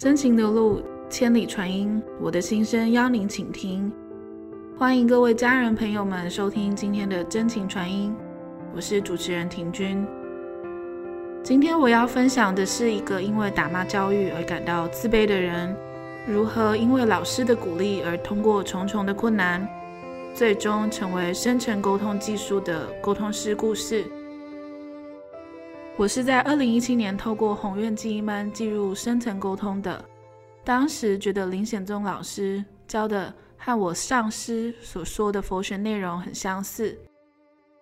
[0.00, 2.00] 真情流露，千里传音。
[2.20, 3.92] 我的心声邀您倾听。
[4.78, 8.14] 欢迎各位家人朋友们收听今天的真情传音，
[8.72, 10.06] 我是主持人婷君。
[11.42, 15.74] 今天我要分享的是一个因为打骂教育而感到自卑的人，
[16.28, 19.68] 如何因为老师的鼓励而通过重重的困难，
[20.32, 24.04] 最终成为深层沟通技术的沟通师故事。
[25.98, 30.02] 我是在二零一七年透过宏愿精英班进入深层沟通的。
[30.62, 36.96] 当时觉得林显宗老师教的和我上师所说的佛学内容很相似，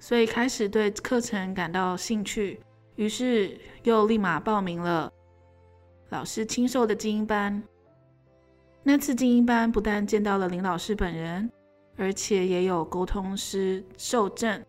[0.00, 2.58] 所以开始对课程感到兴趣，
[2.96, 5.08] 于是又立马报名了
[6.08, 7.62] 老师亲授的精英班。
[8.82, 11.48] 那次精英班不但见到了林老师本人，
[11.96, 14.60] 而且也有沟通师受证。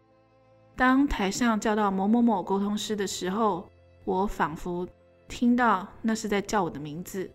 [0.76, 3.70] 当台上叫到某某某沟通师的时候，
[4.04, 4.88] 我仿佛
[5.28, 7.30] 听到那是在叫我的名字。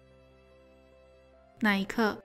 [1.60, 2.18] 那一刻，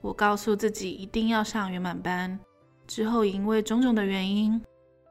[0.00, 2.38] 我告诉自己一定要上圆满班。
[2.86, 4.60] 之后因为种种的原因，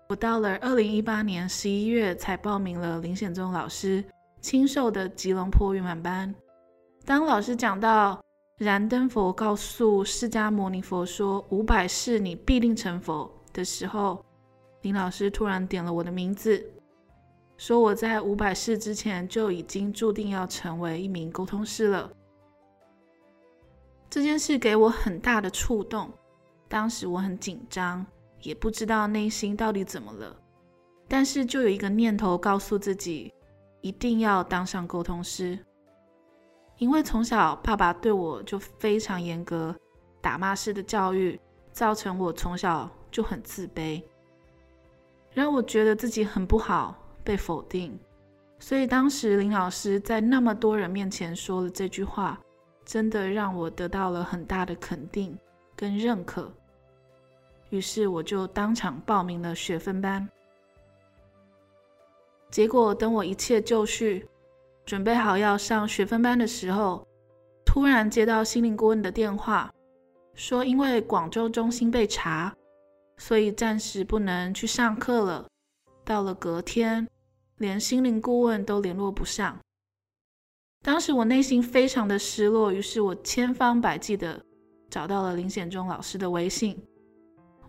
[0.09, 4.03] 我到了二零一八年十一月才报名了林显宗老师
[4.41, 6.33] 亲授的吉隆坡圆满班。
[7.05, 8.21] 当老师讲到
[8.57, 14.23] 燃灯佛告诉释迦牟尼佛说五百世你必定成佛的时候，
[14.85, 16.63] 林老师突然点了我的名字，
[17.57, 22.11] 说我在五百世之前就已经注定要成为一名沟通师了。
[24.11, 26.11] 这件事给我很大的触动，
[26.67, 28.05] 当时我很紧张，
[28.43, 30.39] 也不知道内心到底怎么了，
[31.07, 33.33] 但是就有一个念头告诉自己，
[33.81, 35.57] 一定要当上沟通师，
[36.77, 39.75] 因为从小爸爸对我就非常严格，
[40.21, 44.03] 打骂式的教育，造成我从小就很自卑。
[45.35, 47.99] 让我觉得自己很不好，被否定，
[48.57, 52.39] 所以当时林老师在那么多人面前说了这句话，
[52.85, 55.37] 真的让我得到了很大的肯定
[55.75, 56.49] 跟认可。
[57.69, 60.25] 于是我就当场报名了学分班。
[62.49, 64.25] 结果等我一切就绪，
[64.85, 67.05] 准备好要上学分班的时候，
[67.65, 69.69] 突然接到心灵顾问的电话，
[70.33, 72.55] 说因为广州中心被查。
[73.17, 75.47] 所以暂时不能去上课了。
[76.03, 77.07] 到了隔天，
[77.57, 79.57] 连心灵顾问都联络不上。
[80.83, 84.39] 当时我内心非常的失落，于是我千方百计的
[84.89, 86.79] 找到了林显忠老师的微信，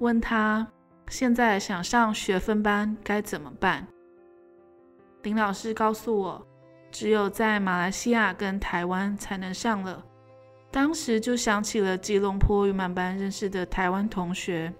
[0.00, 0.66] 问他
[1.08, 3.86] 现在想上学分班该怎么办。
[5.22, 6.46] 林老师告诉我，
[6.90, 10.04] 只有在马来西亚跟台湾才能上了。
[10.70, 14.70] 当时就想起了吉隆坡语满班认识的台湾同学。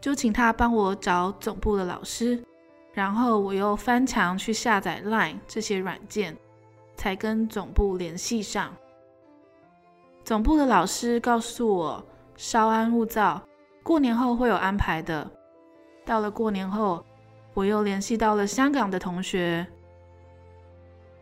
[0.00, 2.42] 就请他帮我找总部的老师，
[2.92, 6.36] 然后我又翻墙去下载 Line 这些软件，
[6.94, 8.74] 才跟总部联系上。
[10.24, 12.04] 总部的老师告诉我
[12.36, 13.42] 稍安勿躁，
[13.82, 15.28] 过年后会有安排的。
[16.04, 17.04] 到了过年后，
[17.54, 19.66] 我又联系到了香港的同学，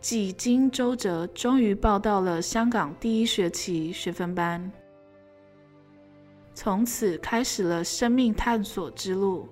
[0.00, 4.70] 几经周折，终于报到了香港第一学期学分班。
[6.56, 9.46] 从此开始了生命探索之路。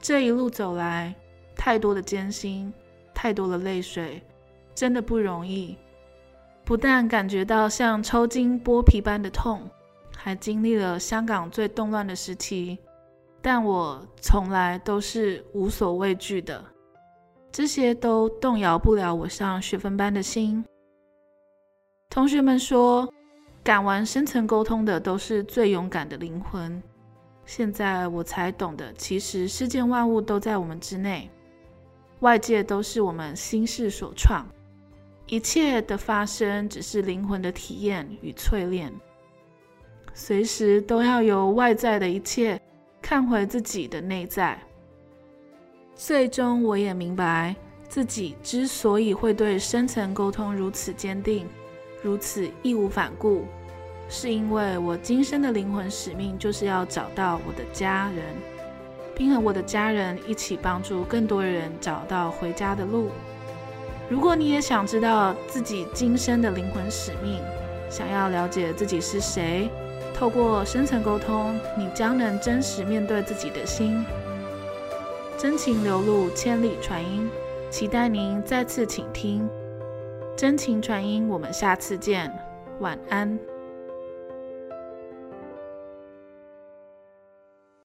[0.00, 1.14] 这一路走来，
[1.54, 2.72] 太多的艰辛，
[3.12, 4.22] 太多的泪水，
[4.74, 5.76] 真的不容易。
[6.64, 9.68] 不但感觉到像抽筋剥皮般的痛，
[10.16, 12.78] 还经历了香港最动乱的时期。
[13.42, 16.64] 但我从来都是无所畏惧的，
[17.52, 20.64] 这些都动摇不了我上学分班的心。
[22.08, 23.12] 同学们说。
[23.64, 26.82] 敢玩深层沟通的都是最勇敢的灵魂。
[27.44, 31.30] 现在我才懂得，其实世间万物都在我们之内，
[32.20, 34.46] 外界都是我们心事所创，
[35.26, 38.92] 一切的发生只是灵魂的体验与淬炼。
[40.14, 42.60] 随时都要由外在的一切
[43.00, 44.60] 看回自己的内在。
[45.94, 47.54] 最终，我也明白
[47.88, 51.48] 自己之所以会对深层沟通如此坚定。
[52.02, 53.46] 如此义无反顾，
[54.08, 58.24] 是因为我今生的灵魂使命就是要找到我的家人，
[59.14, 63.10] 并和我的家人一起帮助更多人找到回家的路。
[64.10, 67.40] 如果你也想知道自己今生的灵魂使命，
[67.88, 69.70] 想要了解自己是谁，
[70.12, 74.04] 透过深层沟通，你将能真实面对自己的心，
[75.38, 77.30] 真情流露，千里传音。
[77.70, 79.48] 期待您再次倾听。
[80.36, 82.32] 真情传音，我们下次见，
[82.80, 83.38] 晚安。